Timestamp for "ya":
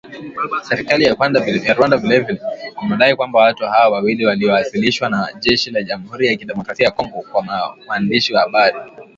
1.05-1.13, 6.27-6.35, 6.85-6.91